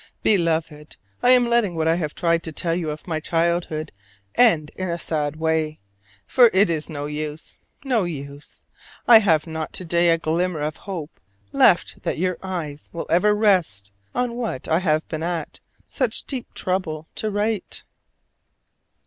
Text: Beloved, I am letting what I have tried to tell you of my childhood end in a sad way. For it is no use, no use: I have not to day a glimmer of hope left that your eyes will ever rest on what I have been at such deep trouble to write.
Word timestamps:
Beloved, 0.23 0.97
I 1.21 1.29
am 1.29 1.45
letting 1.47 1.75
what 1.75 1.87
I 1.87 1.93
have 1.93 2.15
tried 2.15 2.41
to 2.41 2.51
tell 2.51 2.73
you 2.73 2.89
of 2.89 3.05
my 3.05 3.19
childhood 3.19 3.91
end 4.33 4.71
in 4.75 4.89
a 4.89 4.97
sad 4.97 5.35
way. 5.35 5.77
For 6.25 6.49
it 6.53 6.71
is 6.71 6.89
no 6.89 7.05
use, 7.05 7.55
no 7.85 8.05
use: 8.05 8.65
I 9.07 9.19
have 9.19 9.45
not 9.45 9.73
to 9.73 9.85
day 9.85 10.09
a 10.09 10.17
glimmer 10.17 10.61
of 10.61 10.75
hope 10.77 11.19
left 11.51 12.01
that 12.01 12.17
your 12.17 12.39
eyes 12.41 12.89
will 12.91 13.05
ever 13.11 13.35
rest 13.35 13.91
on 14.15 14.33
what 14.33 14.67
I 14.67 14.79
have 14.79 15.07
been 15.07 15.21
at 15.21 15.59
such 15.87 16.23
deep 16.23 16.51
trouble 16.55 17.07
to 17.13 17.29
write. 17.29 17.83